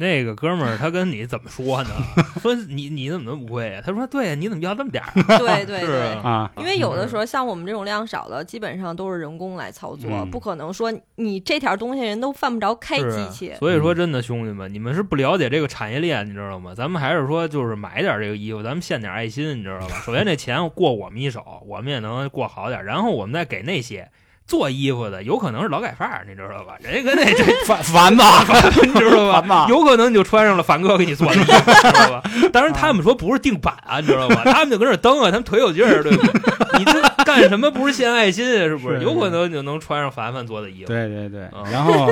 [0.00, 1.90] 那个哥们儿他跟你怎么说呢？
[2.40, 3.82] 说你你怎么那么贵啊？
[3.84, 5.10] 他说对呀，你怎么要这么点儿？
[5.38, 6.12] 对对对。
[6.12, 13.52] 啊啊，因为有的时候像我们这种量少的，基本上都是人工来操作，嗯不可能说你这条东西人都犯不着开机器。
[13.58, 16.72] 所以说，真的兄弟们，你们是不了解这个产业链，你知道吗？
[16.76, 19.96] 咱们还是说，就是买点这个衣服，咱们献点爱心，你知道吧？
[20.04, 24.08] 首先这钱过我们一手，我们也能过好点，然后我们再给那些
[24.48, 26.74] 做衣服的有可能是劳改犯，你知道吧？
[26.82, 28.42] 人家跟那这 烦烦吧，
[28.82, 29.66] 你知道吧？
[29.68, 32.22] 有可能你就穿上了凡哥给你做的衣服，知道吧？
[32.50, 34.42] 当然他们说不是定版啊，你知道吧？
[34.46, 36.78] 他们就跟这蹬啊，他们腿有劲儿，对不对？
[36.78, 38.64] 你这干什么不是献爱心啊？
[38.66, 39.00] 是不是？
[39.02, 40.86] 有可能你就能穿上凡凡做的衣服。
[40.88, 42.10] 对对对啊，然后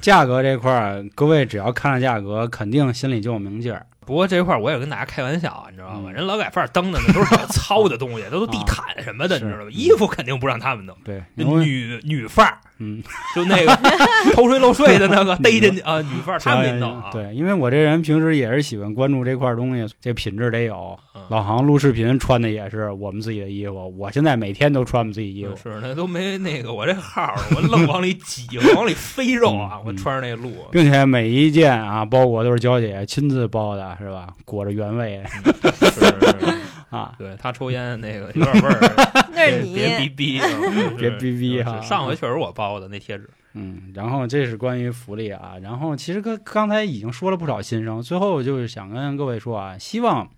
[0.00, 3.86] 价格这块儿，各位只要看了价格，肯定心里就有明镜儿。
[4.10, 6.10] 不过这块儿我也跟大家开玩笑啊，你知道吗？
[6.10, 9.70] 嗯人劳改犯儿蹬的那都是比较糙的东西， 都都地毯什么的，是你知道吧？
[9.70, 10.96] 衣服肯定不让他们弄。
[11.04, 11.22] 对，
[11.62, 13.02] 女女范儿，嗯，
[13.36, 13.78] 就那个
[14.34, 17.10] 偷税漏税的那个 逮进去啊，女范儿他们啊。
[17.12, 20.98] 对，因为我这人平时也是喜欢关注这块东西，这品质得有。
[21.14, 25.54] 嗯老航录视频穿的也是我们自己的衣服，我现在每天都穿我们自己衣服。
[25.56, 29.78] 是那都没那个我这号，我愣往里挤，往里飞肉啊！
[29.78, 34.28] 嗯我穿着那录，并且每一件啊包裹都是娇姐亲自包的，是吧？
[34.44, 35.52] 裹着原味是
[35.88, 36.54] 是是
[36.90, 38.80] 啊，对他抽烟那个 有点味儿，
[39.32, 39.74] 那是你。
[39.74, 40.40] 别逼逼，
[40.98, 41.80] 别逼逼哈。
[41.80, 50.28] 上回确实我包的那贴纸，嗯，然后这是关于福利啊，然后其实刚刚才已经说了不少心声，最后就是想跟各位说啊，希望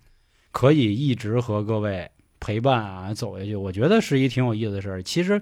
[0.51, 5.01] 可以一直和各位陪伴啊走下去，我觉得是一挺有意思的事儿。
[5.01, 5.41] 其实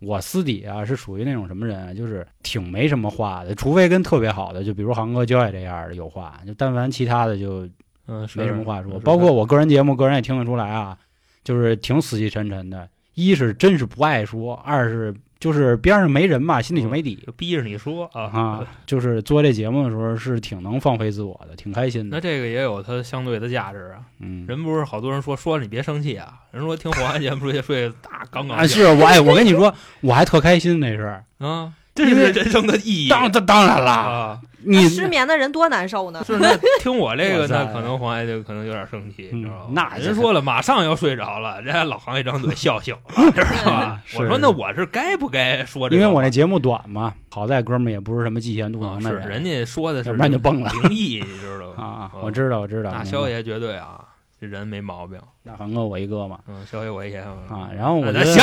[0.00, 7.68] 我私底下是属于那种什么人啊，就是挺没什么话的，除非跟特别好的，就比如航哥、焦野这样的有话，就但凡其他的就
[8.06, 8.98] 嗯，没什么话说。
[9.00, 10.96] 包括我个人节目，个人也听得出来啊，
[11.44, 12.88] 就是挺死气沉沉的。
[13.14, 17.22] 一是真是不爱说，二是就是边上没人嘛，心里就没底。
[17.26, 22.16] 就逼着你说啊啊， 就是做这节目的时候是挺能放飞自我的，挺开心的。
[22.16, 24.00] 那这个也有它相对的价值啊。
[24.20, 31.24] 嗯，人不是好多人说说了你别生气啊，人说听黄安节目睡睡大刚刚啊，是我哎，我跟你说，我还特开心那事儿。
[31.38, 33.08] 啊，这是人生的意义。
[33.08, 36.22] 当当当然啦，啊，你失眠的人多难受呢。
[36.24, 39.66] 是那听我这个那，可能黄爱就可能有点生气，嗯你知道吗？
[39.72, 44.00] 那人说了，马上要睡着了，人家老黄一张嘴笑醒了，知道吧？
[44.16, 46.08] 我说那我是该不该说这个因？
[46.08, 51.84] 为我那节目短嘛，好在哥们也不是什么嫉贤妒啊能的是人家说的是要不然就崩了灵异，你知道吗？
[51.84, 52.90] 啊，嗯我知道，我知道。
[52.90, 54.00] 那肖爷绝对啊，
[54.42, 55.20] 这人没毛病。
[55.44, 58.42] 大航哥我一个嘛嗯，肖爷我也啊，然后我觉那得行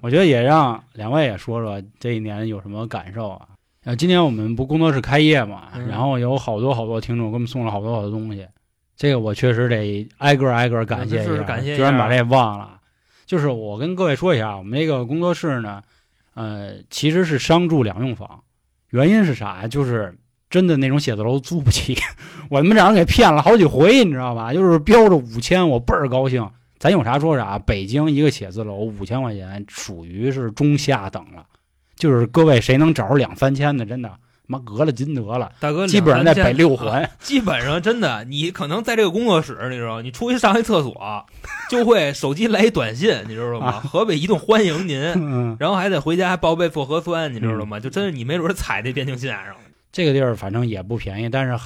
[0.00, 3.48] 我觉得也让两位也说说这一年有什么感受啊？
[3.84, 8.46] 啊，今年我们不工作室开业嘛，嗯然后有好多好多听众给我们送了好多好多东西，
[8.94, 12.78] 这个我确实得挨个挨个感谢一下，感谢一下居然把这忘了。
[13.26, 15.82] 就是我跟各位说一下，我们这个工作室呢，
[16.34, 18.44] 呃，其实是商住两用房，
[18.90, 19.66] 原因是啥呀？
[19.66, 20.16] 就是
[20.50, 21.96] 真的那种写字楼租不起，
[22.50, 24.52] 我他妈让人给骗了好几回，你知道吧？
[24.52, 26.46] 就是标着五千，我倍儿高兴。
[26.78, 31.44] 咱有啥说啥，北京一个写字楼五千块钱属于是中下等了，
[31.94, 34.10] 就是各位谁能找着两三千的，真的
[34.46, 37.10] 妈讹了金得了，大哥，基本上在北六啊环。
[37.20, 41.26] 基本上真的，你可能在这个工作室，你知道吗，你出去上一厕所，
[41.70, 43.66] 就会手机来一短信，你知道吗？
[43.66, 47.78] 啊河北移动欢迎您，嗯，然后还得回家报备做核酸，你知道吗？
[47.78, 49.60] 就真是你没准踩那边境线上了。
[49.92, 51.58] 这个地儿反正也不便宜，但是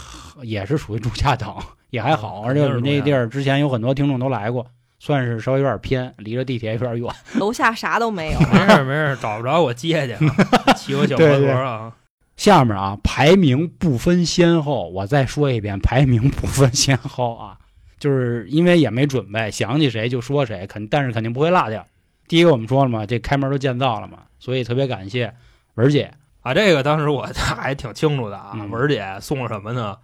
[0.42, 1.54] 也是属于中下等，
[1.90, 2.42] 也还好。
[2.42, 4.66] 嗯而且我们肯定是这地儿之前有很多听众都来过，
[4.98, 7.14] 算是稍微有点偏，离着地铁有点远。
[7.38, 8.40] 楼下啥都没有。
[8.40, 11.92] 没事没事，找不着我接去啊，骑我小摩托啊。
[12.36, 17.56] 下面啊，排名不分先后，我再说一遍，排名不分先后啊，
[18.00, 21.86] 就是因为也没准备，想起谁就说谁，肯但是肯定不会落掉。
[22.26, 25.32] 第一个我们说了嘛，这开门都建造了嘛，所以特别感谢
[25.74, 26.10] 文姐，
[26.44, 29.96] 啊，这个当时我 还挺清楚的啊，嗯文姐送了什么呢？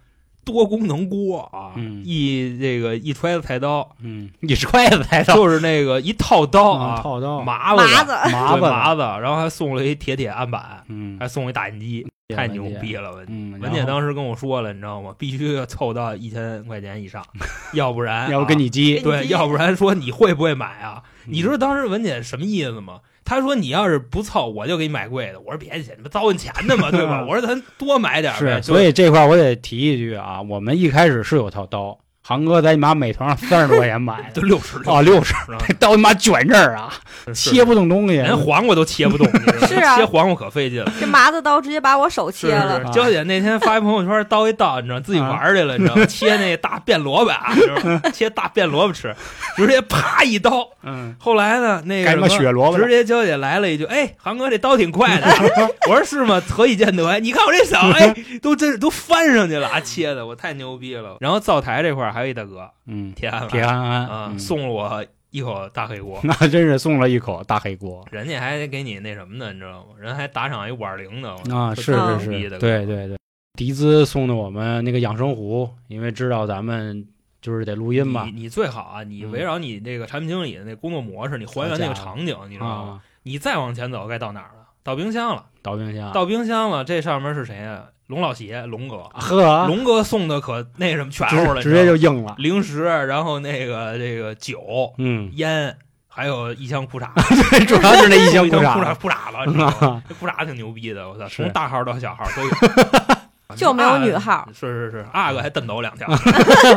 [0.43, 13.13] 多功能锅啊，嗯一这个一揣子菜刀，嗯， 一揣子菜刀，就是那个一套刀啊，套刀，麻麻子子，麻子，麻子，然后还送了一铁铁案板，嗯，还送一打印机，太牛逼了！
[13.13, 15.13] 文嗯，文姐当时跟我说了，你知道吗？
[15.19, 17.23] 必须要凑到一千块钱以上，
[17.73, 21.03] 要不然要不跟啊你急，对，要不然说你会不会买啊？
[21.27, 23.01] 嗯你知道当时文姐什么意思吗？
[23.23, 25.39] 她说你要是不凑，我就给你买贵的。
[25.39, 27.23] 我说别去，你不糟践钱的嘛，对吧？
[27.29, 28.39] 我说咱多买点呗。
[28.57, 36.93] 是，所以这块儿我得提一句啊，我们一开始是有套刀，航哥在你妈美团上三十多块钱买的， 都，六十啊，六十，十，这刀你妈卷这儿啊，
[37.33, 40.91] 切不动东西，连黄瓜都切不动，你知道吗是啊切黄瓜可费劲了。
[40.99, 42.83] 这麻子刀直接把我手切了。
[42.91, 46.05] 娇姐那天发一朋友圈，刀一刀，你知道自己玩去了，你知道吗？
[46.05, 47.53] 切那大变萝卜啊？
[48.13, 49.15] 切大变萝卜吃，
[49.55, 50.67] 直接啪一刀。
[50.83, 55.27] 嗯，后来呢，那个什么血萝卜直接娇姐来了一句：“哎，韩哥这刀挺快的。
[55.89, 56.41] ”我说：“是吗？
[56.49, 57.19] 何以见得？
[57.19, 66.19] 你看我这手，哎，都真都翻上去了啊，切的我太牛逼了。”然后灶台这块还有一大哥嗯，铁安铁憨憨啊，嗯送了我一口大黑锅。
[66.23, 69.95] 那真是送了一口大黑锅人家还给你那什么呢，你知道吗？
[69.97, 71.73] 人还打赏一五二零的啊！
[71.73, 73.17] 是是是，对对对，
[73.57, 77.07] 迪兹送的我们那个养生壶，因为知道咱们
[77.41, 82.91] 就是得录音嘛你，你最好啊，你嗯围绕你这个产品经理的那工作模式，你还原那个场景，你知道吗？
[82.91, 84.67] 啊，你再往前走，该到哪儿了？
[84.83, 86.83] 到冰箱了，到冰箱，到冰箱了。
[86.83, 87.85] 这上面是谁呀？
[88.11, 92.35] 龙老邪，龙哥，呵，龙哥送的可那什么全乎了，直直接就硬了。
[92.37, 95.77] 零食，然后那个这个酒、嗯，烟，
[96.09, 97.07] 还有一箱裤衩，
[97.65, 100.03] 主要是那一箱裤裤衩衩，裤衩了，你知道吗？
[100.09, 102.51] 这裤衩挺牛逼的，我操，从大号到小号都有，
[103.55, 106.05] 就没有女号是是是，阿哥还蹬走两条，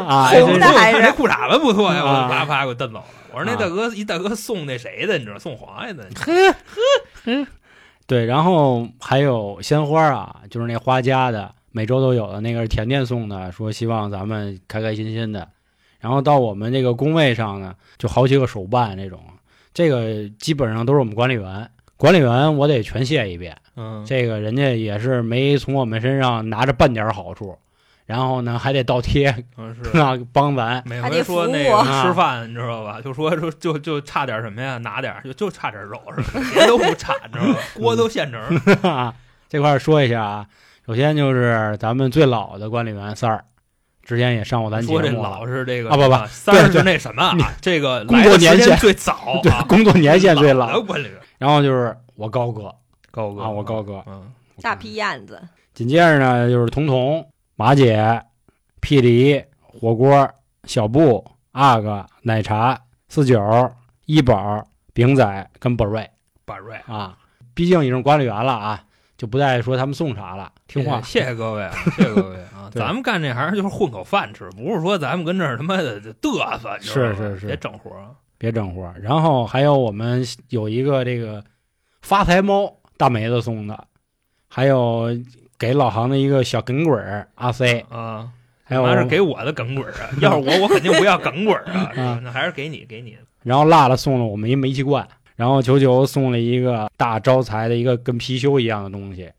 [0.06, 3.04] 啊，红真是的还是这裤衩子不错呀，啪啪给我蹬走了。
[3.32, 6.08] 我说那啊大哥一大哥送那谁的，你知道送黄爷的，
[8.06, 15.48] 对，然后还有鲜花啊，就是那花家的，每周都有的那个是甜甜送的，说希望咱们开开心心的。
[16.00, 19.18] 然后到我们这个工位上呢，就好几个手办那种，
[19.72, 23.56] 这个基本上都是我们管理员，管理员我得全谢一遍。
[23.76, 27.56] 嗯，这个人家也是没从我们身上拿着半点好处，
[28.06, 29.96] 然后呢还得倒贴嗯是。
[29.98, 30.82] 啊帮咱。
[30.86, 33.00] 每回说那个啊吃 饭，你知道吧？
[33.02, 36.40] 就说说就就差点什么呀，拿点就就差点肉是吧？
[36.52, 37.58] 别都不差，你知道吧？
[37.74, 38.40] 锅都现成。
[39.48, 40.46] 这块说一下啊，
[40.86, 43.44] 首先就是咱们最老的管理员三儿，
[44.02, 45.00] 之前也上过咱节目。
[45.00, 47.52] 说这老是这个啊不不三儿对是那什么啊？
[47.60, 52.74] 这个工作年限最早对啊，工作年限最老的管理员然后就是我高哥，
[53.10, 55.40] 高哥啊我高哥嗯，大皮燕子，
[55.72, 57.24] 紧接着呢就是彤彤、
[57.56, 58.22] 马姐、
[58.80, 60.28] 霹雳、火锅、
[60.64, 63.40] 小布、阿哥、奶茶、四九、
[64.06, 66.08] 一宝、饼仔跟宝瑞
[66.44, 66.76] 巴瑞。
[66.86, 67.18] 啊。
[67.54, 68.84] 毕竟已经管理员了啊，
[69.16, 71.00] 就不再说他们送啥了，听话。
[71.02, 72.68] 谢谢各位啊，谢谢各位啊！
[72.74, 78.08] 咱们干这行就是混口饭吃，不是说咱们跟这儿他妈的嘚瑟，是是是别整活儿。
[78.38, 78.96] 别整活儿。
[79.00, 81.44] 然后还有我们有一个这个
[82.02, 83.86] 发财猫大梅子送的，
[84.48, 85.10] 还有
[85.58, 88.30] 给老航的一个小耿鬼儿阿 C，啊，
[88.64, 90.10] 还是给我的梗棍儿啊！
[90.20, 92.20] 要是我，我肯定不要梗棍儿啊 啊！
[92.22, 93.16] 那还是给你，给你。
[93.42, 99.30] 然后辣辣送了我们一煤气罐，然后球球送了一个大招财的一个跟貔貅一样的东西，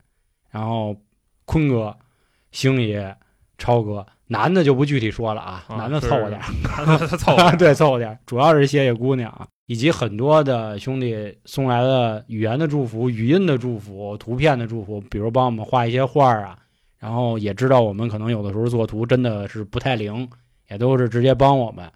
[0.50, 0.96] 然后
[1.44, 1.96] 坤哥、
[2.52, 3.14] 星爷、
[3.58, 6.46] 超哥，男的就不具体说了啊，啊男的凑合点儿，
[6.86, 16.58] 男的凑合 对，凑合点儿，主要是谢谢姑娘啊，以及很多的兄弟送来的语言的祝福、语音的祝福、图片的祝福，比如帮我们画一些画儿啊，
[16.98, 20.28] 然后也知道我们可能有的时候做图真的是不太灵，
[20.70, 21.90] 也都是直接帮我们，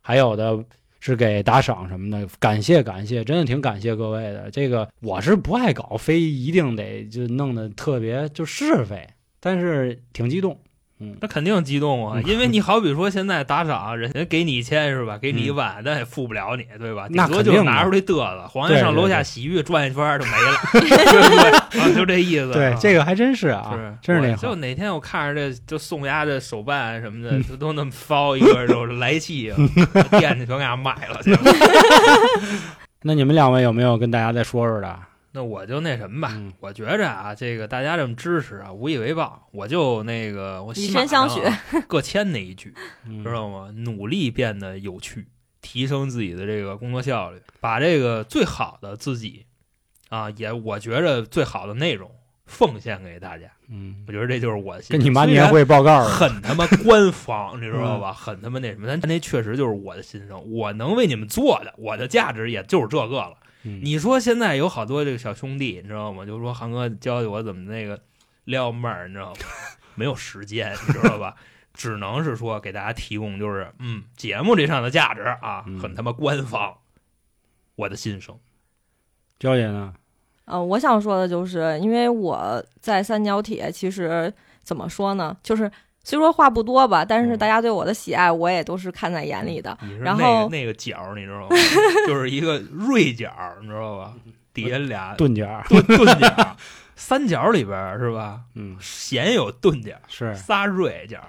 [0.00, 0.64] 还有的
[0.98, 4.50] 是给打赏什么的，感谢感谢，真的挺感谢各位的。
[4.50, 9.08] 这个我是不爱搞，非一定得就弄得特别就是非，
[9.38, 10.58] 但是挺激动。
[11.02, 15.18] 嗯，那肯定激动啊，因为你好比说现在打赏，人家给你一千是吧？
[15.20, 17.08] 给你一万，但也付不了你，对吧？
[17.08, 21.80] 顶那就拿出来嘚瑟，黄爷上楼下洗浴转一圈就没了，对不对？
[21.80, 22.52] 啊，就这意思。
[22.52, 29.56] 对，啊这个还真是啊，是真是那就哪天我看着这就送丫的手办什么的，就都那么骚一个，就来气啊，
[30.20, 31.36] 店去全给他卖了去。
[33.02, 34.96] 那你们两位有没有跟大家再说说的？
[35.34, 39.48] 那我就那什么吧，嗯我觉着啊，这个大家这么支持啊，无以为报。
[39.52, 41.40] 我就那个我以身相许
[41.88, 42.74] 各签那一句，
[43.06, 43.70] 嗯知道吗？
[43.74, 45.26] 努力变得有趣，
[45.62, 49.46] 提升自己的这个工作效率，把这个最好的自己
[50.10, 52.10] 啊，也我觉着最好的内容
[52.44, 53.46] 奉献给大家。
[53.74, 56.14] 嗯我，觉得这就是我的心跟你妈年会报告似的。
[56.14, 58.12] 很他妈官方，你知道嗯吧？
[58.12, 63.38] 很他妈那什么，但那确实就是我的心声，我能为你们做的，我的价值也就是这个了。
[63.64, 66.26] 嗯你说现在有好多这个小兄弟，你知道吗？
[66.26, 68.00] 就说航哥教教我怎么那个
[68.44, 69.40] 撩妹儿，你知道吗？
[69.94, 71.36] 没有时间，你知道吧？
[71.74, 76.78] 只能是说给大家提供就是嗯节目这上的价值啊，嗯很他妈官方。
[77.76, 78.38] 我的心声，
[79.38, 79.94] 娇姐呢？
[80.44, 85.70] 嗯、我想说的就是，因为我在三角铁，其实怎么说呢，就是
[86.04, 89.76] 虽说话不多吧，但是嗯大家对我的喜爱，我也都是看在眼里的。
[89.82, 91.48] 你是那然后个那个角儿，你知道吗？
[92.08, 94.12] 就是一个锐角儿，你知道吧？
[94.52, 96.56] 底下俩 钝角儿，钝钝角儿，
[96.96, 98.40] 三角里边儿是吧？
[98.54, 101.28] 嗯， 鲜有钝角儿，是，仨锐角儿。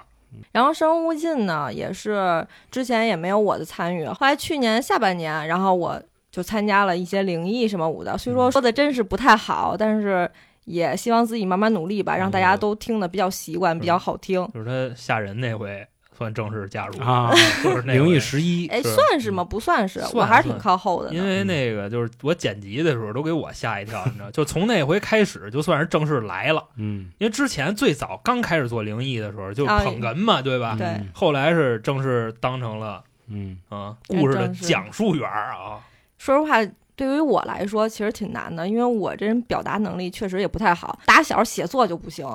[0.50, 10.28] 然后生物进呢，也是之前也没有我的参与，后来去年下半年，然后我就参加了一些灵异什么舞的，虽说说的真是不太好，但是
[10.64, 14.46] 也希望自己慢慢努力吧，让大家都听得比较习惯，比较好听。
[14.52, 17.30] 就是他吓人那回算正式加入啊，
[17.62, 19.42] 就是那灵异十一，哎，算是吗？
[19.42, 21.12] 不算是，算我还是挺靠后的。
[21.12, 26.64] 因为那个就是我剪辑的时候都给我吓一跳，你知道，就从那回开始就算是正式来了。
[26.76, 30.76] 嗯，因为之前最早刚开始做灵异的时候就啊捧哏嘛，对吧？
[30.78, 35.80] 对嗯后来是正式当成了嗯啊故事的讲述员啊，
[36.16, 36.62] 说实话，
[36.96, 42.26] 对于我来说其实挺难的，因为我这人表达能力确实也不太好，打小写作就不行，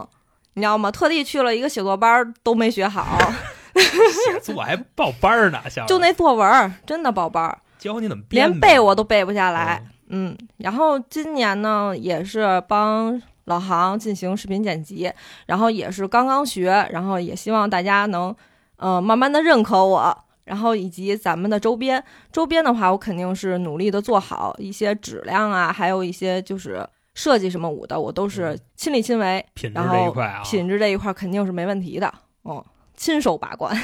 [0.54, 0.92] 你知道吗？
[0.92, 3.18] 特地去了一个写作班儿都没学好
[3.74, 9.82] 写作还报班儿呢，像就那作文儿真的报班儿，教你怎么编，连背我都背不下来。
[9.84, 15.12] 嗯嗯，然后今年呢也是帮老航进行视频剪辑，
[15.46, 18.36] 然后也是刚刚学，然后也希望大家能
[18.78, 20.18] 呃慢慢的认可我，
[20.50, 26.84] 然后以及咱们的周边，周边的话我肯定是努力的做好一些质量啊，还有一些就是
[27.14, 33.80] 设计什么舞的，我都是亲力亲为，品质然后这一块啊，品质这一块肯定是没问题的，哦，亲手把关。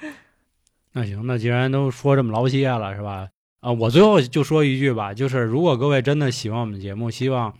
[0.92, 3.28] 那行，那既然都说这么劳歇了，是吧？
[3.60, 7.52] 啊，我最后就说一句吧，就是如果各位真的喜欢我们节目，希望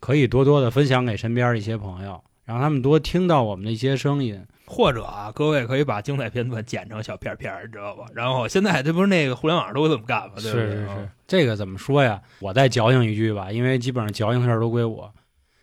[0.00, 4.44] 可以多多的分享给身边一些朋友，让他们多听到我们的一些声音。
[4.72, 8.06] 或者啊，各位可以把精彩片段剪成小片片儿，你知道吧？
[8.14, 10.36] 然后现在这不是那个互联网上都这么干吗？
[10.36, 10.66] 对不对？
[10.66, 12.22] 是是是啊，这个怎么说呀？
[12.40, 15.12] 我再矫情一句吧，因为基本上矫情的事儿都归我。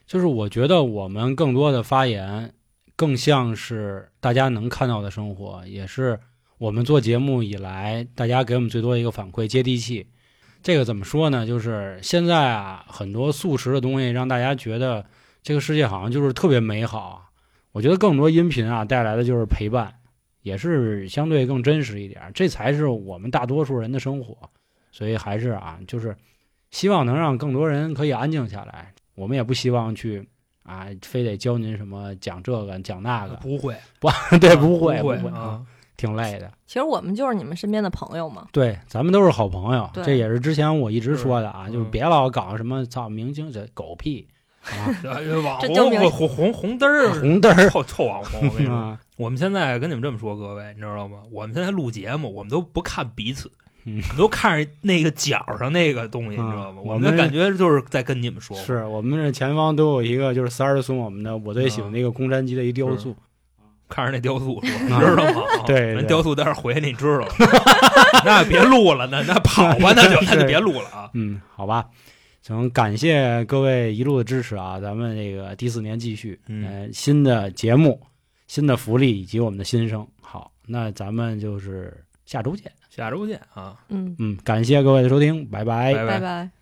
[0.06, 2.54] 就是我觉得我们更多的发言，
[2.96, 6.20] 更像是大家能看到的生活，也是
[6.60, 10.08] 我们做节目以来大家给我们最多的一个反馈，接地气。
[10.62, 11.48] 这个怎么说呢？
[11.48, 15.04] 就是现在啊，很多速食的东西让大家觉得
[15.42, 17.29] 这个世界好像就是特别美好啊。
[17.80, 19.90] 我觉得更多音频啊带来的就是陪伴，
[20.42, 24.38] 也是相对更真实一点儿，这才是我们大多数人的生活。
[24.92, 26.14] 所以还是啊，就是
[26.72, 28.94] 希望能让更多人可以安静下来。
[29.16, 30.28] 我们也不希望去
[30.64, 34.10] 啊，非得教您什么讲这个讲那个，不会不，
[34.42, 35.66] 对，啊不会不会啊，
[35.96, 36.52] 挺累的。
[36.66, 38.46] 其实我们就是你们身边的朋友嘛。
[38.52, 44.28] 对，咱们都是好朋友，对这也是之前我一直说的啊，就是别老搞什么造明星这狗屁
[45.44, 48.48] 网这证明红红红红灯儿，红灯儿臭臭网红。
[48.48, 51.20] 我跟你说，啊，我们现在跟你们这么说，各位，你知道吗？
[51.32, 53.52] 我们现在录节目，我们都不看彼此，
[53.86, 56.82] 嗯都看着那个角上那个东西，你知道吗？
[56.84, 63.16] 我们感觉就是在跟你们说，是我们这前方都有一个就是三儿送我们的我最喜欢的一个公山鸡的一雕塑，
[63.88, 65.42] 看着那雕塑说，你啊知道吗？
[65.66, 67.28] 对对人雕塑待会儿回去你知道吗，
[68.26, 71.10] 那别录了，那那跑吧， 那就那就别录了啊。
[71.14, 71.86] 嗯，好吧。
[72.50, 74.80] 行，感谢各位一路的支持啊！
[74.80, 78.02] 咱们这个第四年继续，嗯呃，新的节目、
[78.48, 80.06] 新的福利以及我们的新生。
[80.20, 82.72] 好，那咱们就是下周见。
[82.90, 83.80] 下周见啊！
[83.90, 86.59] 嗯，嗯，感谢各位的收听，拜拜拜拜拜。